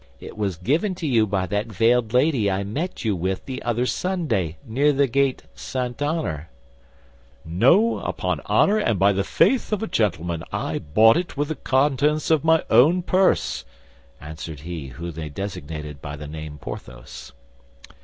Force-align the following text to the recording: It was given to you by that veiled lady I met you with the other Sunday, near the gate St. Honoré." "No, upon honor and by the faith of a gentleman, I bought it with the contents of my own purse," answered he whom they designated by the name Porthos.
It 0.19 0.35
was 0.35 0.57
given 0.57 0.95
to 0.95 1.05
you 1.05 1.27
by 1.27 1.45
that 1.45 1.67
veiled 1.67 2.11
lady 2.11 2.49
I 2.49 2.63
met 2.63 3.05
you 3.05 3.15
with 3.15 3.45
the 3.45 3.61
other 3.61 3.85
Sunday, 3.85 4.57
near 4.65 4.91
the 4.91 5.05
gate 5.05 5.43
St. 5.53 5.95
Honoré." 5.99 6.47
"No, 7.45 7.99
upon 7.99 8.41
honor 8.47 8.79
and 8.79 8.97
by 8.97 9.13
the 9.13 9.23
faith 9.23 9.71
of 9.71 9.83
a 9.83 9.87
gentleman, 9.87 10.43
I 10.51 10.79
bought 10.79 11.17
it 11.17 11.37
with 11.37 11.49
the 11.49 11.55
contents 11.55 12.31
of 12.31 12.43
my 12.43 12.63
own 12.71 13.03
purse," 13.03 13.63
answered 14.19 14.61
he 14.61 14.87
whom 14.87 15.11
they 15.11 15.29
designated 15.29 16.01
by 16.01 16.15
the 16.15 16.25
name 16.25 16.57
Porthos. 16.57 17.33